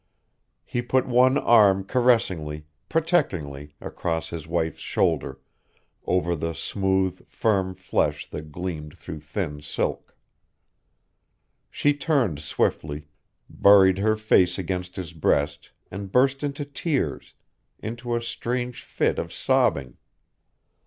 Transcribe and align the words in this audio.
He 0.65 0.81
put 0.81 1.05
one 1.05 1.37
arm 1.37 1.83
caressingly, 1.83 2.65
protectingly, 2.89 3.75
across 3.79 4.29
his 4.29 4.47
wife's 4.47 4.79
shoulder, 4.79 5.37
over 6.07 6.35
the 6.35 6.53
smooth, 6.55 7.27
firm 7.27 7.75
flesh 7.75 8.25
that 8.31 8.51
gleamed 8.51 8.97
through 8.97 9.19
thin 9.19 9.61
silk. 9.61 10.15
She 11.69 11.93
turned 11.93 12.39
swiftly, 12.39 13.09
buried 13.47 13.99
her 13.99 14.15
face 14.15 14.57
against 14.57 14.95
his 14.95 15.13
breast 15.13 15.69
and 15.91 16.11
burst 16.11 16.41
into 16.43 16.65
tears, 16.65 17.35
into 17.77 18.15
a 18.15 18.23
strange 18.23 18.81
fit 18.81 19.19
of 19.19 19.31
sobbing. 19.31 19.97